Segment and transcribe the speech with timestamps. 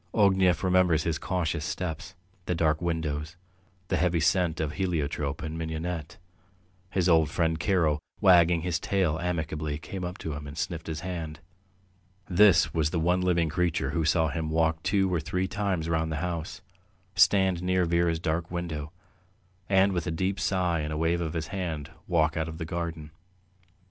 [0.15, 2.15] Ognev remembers his cautious steps,
[2.47, 3.35] the dark windows,
[3.89, 6.17] the heavy scent of heliotrope and mignonette.
[6.89, 11.01] His old friend Karo, wagging his tail amicably, came up to him and sniffed his
[11.01, 11.39] hand.
[12.27, 16.11] This was the one living creature who saw him walk two or three times round
[16.11, 16.63] the house,
[17.13, 18.91] stand near Vera's dark window,
[19.69, 22.65] and with a deep sigh and a wave of his hand walk out of the
[22.65, 23.11] garden.